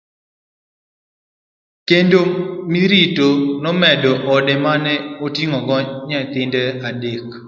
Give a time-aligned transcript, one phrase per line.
[1.89, 2.21] Kendo
[2.71, 3.27] Miriti
[3.63, 4.93] nomedo ode mane
[5.25, 5.77] oting'o
[6.07, 7.31] nyithinde adek.